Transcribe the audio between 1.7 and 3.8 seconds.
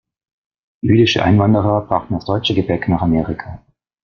brachten das deutsche Gebäck nach Amerika.